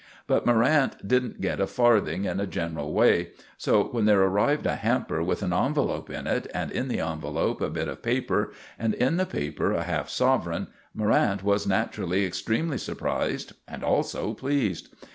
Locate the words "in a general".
2.25-2.91